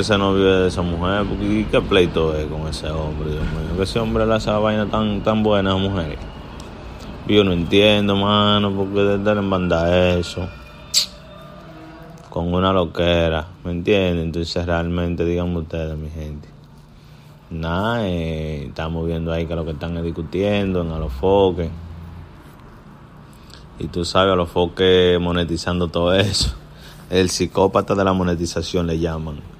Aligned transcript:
Ese 0.00 0.16
no 0.16 0.32
vive 0.32 0.50
de 0.50 0.68
esa 0.68 0.80
mujer, 0.80 1.26
porque 1.28 1.44
¿y 1.44 1.64
qué 1.64 1.78
pleito 1.82 2.34
es 2.34 2.46
con 2.46 2.66
ese 2.66 2.88
hombre, 2.88 3.32
Dios 3.32 3.42
mío? 3.42 3.76
Que 3.76 3.82
ese 3.82 3.98
hombre 3.98 4.24
le 4.24 4.32
hace 4.32 4.50
vaina 4.50 4.86
tan, 4.86 5.22
tan 5.22 5.42
buena 5.42 5.72
a 5.72 5.76
mujeres. 5.76 6.18
Yo 7.28 7.44
no 7.44 7.52
entiendo, 7.52 8.16
mano, 8.16 8.72
porque 8.72 9.00
de 9.00 9.16
estar 9.16 9.36
en 9.36 9.50
banda 9.50 10.16
eso. 10.16 10.48
Con 12.30 12.54
una 12.54 12.72
loquera, 12.72 13.48
¿me 13.62 13.72
entienden? 13.72 14.24
Entonces 14.24 14.64
realmente, 14.64 15.22
díganme 15.26 15.58
ustedes, 15.58 15.98
mi 15.98 16.08
gente. 16.08 16.48
Nada, 17.50 18.08
eh, 18.08 18.68
estamos 18.68 19.06
viendo 19.06 19.30
ahí 19.34 19.46
que 19.46 19.54
lo 19.54 19.66
que 19.66 19.72
están 19.72 19.98
es 19.98 20.02
discutiendo 20.02 20.80
en 20.80 20.92
Alofoque. 20.92 21.68
Y 23.78 23.86
tú 23.88 24.06
sabes, 24.06 24.32
Alofoque 24.32 25.18
monetizando 25.20 25.88
todo 25.88 26.14
eso. 26.14 26.54
El 27.10 27.28
psicópata 27.28 27.94
de 27.94 28.04
la 28.04 28.14
monetización 28.14 28.86
le 28.86 28.98
llaman. 28.98 29.59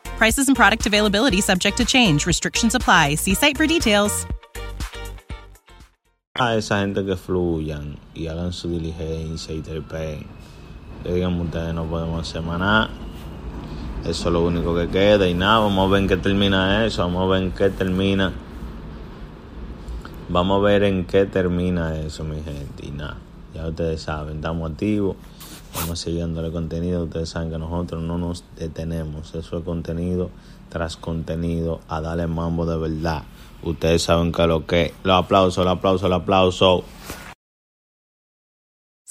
Prices 0.21 0.45
and 0.47 0.55
product 0.55 0.85
availability 0.85 1.41
subject 1.41 1.77
to 1.77 1.83
change. 1.83 2.27
Restrictions 2.27 2.75
apply. 2.75 3.15
See 3.15 3.33
site 3.33 3.57
for 3.57 3.65
details. 3.65 4.27
a 6.35 6.55
esa 6.55 6.81
gente 6.81 7.03
que 7.03 7.15
fluyan 7.15 7.97
y 8.13 8.27
hagan 8.27 8.53
su 8.53 8.69
diligencia 8.69 9.55
y 9.55 9.61
terpeen. 9.61 10.27
Le 11.03 11.15
digan 11.15 11.41
ustedes 11.41 11.73
no 11.73 11.85
podemos 11.85 12.29
hacer 12.29 12.43
nada. 12.43 12.91
Eso 14.05 14.27
es 14.29 14.33
lo 14.33 14.45
único 14.45 14.75
que 14.75 14.89
queda 14.89 15.27
y 15.27 15.33
nada, 15.33 15.57
vamos 15.57 15.87
a 15.87 15.91
ver 15.91 16.03
en 16.03 16.07
qué 16.07 16.17
termina 16.17 16.85
eso, 16.85 17.01
vamos 17.01 17.23
a 17.23 17.25
ver 17.25 17.41
en 17.41 17.51
qué 17.53 17.69
termina. 17.71 18.31
Vamos 20.29 20.59
a 20.59 20.61
ver 20.61 20.83
en 20.83 21.05
qué 21.05 21.25
termina 21.25 21.97
eso, 21.97 22.23
mi 22.23 22.43
gente. 22.43 22.85
Y 22.85 22.91
nada, 22.91 23.17
ya 23.55 23.65
ustedes 23.65 24.03
saben, 24.03 24.35
estamos 24.35 24.69
activos, 24.69 25.15
vamos 25.75 25.99
siguiendo 25.99 26.45
el 26.45 26.51
contenido. 26.51 27.03
Ustedes 27.03 27.29
saben 27.29 27.51
que 27.51 27.57
nosotros 27.57 28.01
no 28.01 28.17
nos 28.17 28.43
detenemos. 28.57 29.33
Eso 29.35 29.57
es 29.57 29.63
contenido 29.63 30.29
tras 30.69 30.97
contenido 30.97 31.81
a 31.87 32.01
darle 32.01 32.27
mambo 32.27 32.65
de 32.65 32.77
verdad. 32.77 33.23
Ustedes 33.63 34.03
saben 34.03 34.31
que 34.31 34.47
lo 34.47 34.65
que. 34.65 34.93
Los 35.03 35.23
aplausos, 35.23 35.63
los 35.63 35.77
aplausos, 35.77 36.09
los 36.09 36.21
aplausos. 36.21 36.83